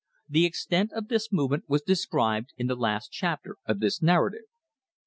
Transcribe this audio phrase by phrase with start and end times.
[0.27, 4.45] The extent of this movement was described in the last chapter of this narrative.